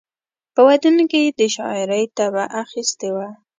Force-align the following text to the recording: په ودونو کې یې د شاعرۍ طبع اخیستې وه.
په 0.53 0.61
ودونو 0.67 1.03
کې 1.11 1.19
یې 1.25 1.31
د 1.39 1.41
شاعرۍ 1.55 2.03
طبع 2.17 2.45
اخیستې 2.63 3.09
وه. 3.15 3.27